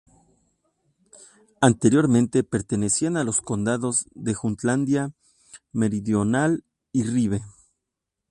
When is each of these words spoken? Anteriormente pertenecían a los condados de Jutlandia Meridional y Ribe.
Anteriormente 1.61 2.43
pertenecían 2.43 3.17
a 3.17 3.23
los 3.23 3.39
condados 3.39 4.07
de 4.15 4.33
Jutlandia 4.33 5.13
Meridional 5.73 6.63
y 6.91 7.03
Ribe. 7.03 7.43